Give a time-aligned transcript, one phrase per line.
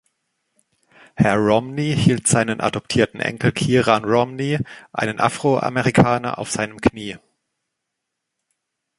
[1.13, 4.57] Herr Romney hielt seinen adoptierten Enkel Kieran Romney,
[4.91, 7.19] einen Afroamerikaner, auf seinem Knie.